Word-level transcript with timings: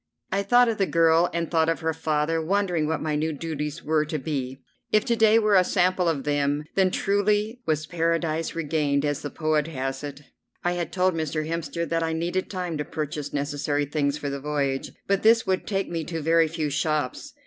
I 0.31 0.41
thought 0.41 0.67
of 0.67 0.79
the 0.79 0.87
girl 0.87 1.29
and 1.31 1.51
thought 1.51 1.69
of 1.69 1.81
her 1.81 1.93
father, 1.93 2.41
wondering 2.41 2.87
what 2.87 3.03
my 3.03 3.15
new 3.15 3.31
duties 3.31 3.83
were 3.83 4.03
to 4.05 4.17
be. 4.17 4.59
If 4.91 5.05
to 5.05 5.15
day 5.15 5.37
were 5.37 5.53
a 5.53 5.63
sample 5.63 6.09
of 6.09 6.23
them 6.23 6.63
then 6.73 6.89
truly 6.89 7.61
was 7.67 7.85
Paradise 7.85 8.55
regained, 8.55 9.05
as 9.05 9.21
the 9.21 9.29
poet 9.29 9.67
has 9.67 10.03
it. 10.03 10.23
I 10.63 10.71
had 10.71 10.91
told 10.91 11.13
Mr. 11.13 11.47
Hemster 11.47 11.87
that 11.87 12.01
I 12.01 12.13
needed 12.13 12.49
time 12.49 12.79
to 12.79 12.83
purchase 12.83 13.31
necessary 13.31 13.85
things 13.85 14.17
for 14.17 14.31
the 14.31 14.39
voyage, 14.39 14.91
but 15.05 15.21
this 15.21 15.45
would 15.45 15.67
take 15.67 15.87
me 15.87 16.03
to 16.05 16.19
very 16.19 16.47
few 16.47 16.71
shops. 16.71 17.33